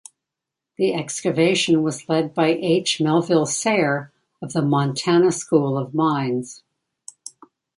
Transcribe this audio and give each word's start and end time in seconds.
The 0.77 0.95
excavation 0.95 1.83
was 1.83 2.09
led 2.09 2.33
by 2.33 2.47
H. 2.59 2.99
Melville 2.99 3.45
Sayre 3.45 4.11
of 4.41 4.51
the 4.51 4.63
Montana 4.63 5.31
School 5.31 5.77
of 5.77 5.93
Mines. 5.93 6.63